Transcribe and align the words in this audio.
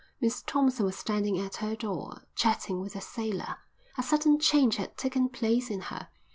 Miss 0.19 0.41
Thompson 0.41 0.87
was 0.87 0.97
standing 0.97 1.37
at 1.37 1.57
her 1.57 1.75
door, 1.75 2.23
chatting 2.33 2.81
with 2.81 2.95
a 2.95 3.01
sailor. 3.01 3.57
A 3.99 4.01
sudden 4.01 4.39
change 4.39 4.77
had 4.77 4.97
taken 4.97 5.29
place 5.29 5.69
in 5.69 5.81
her. 5.93 6.07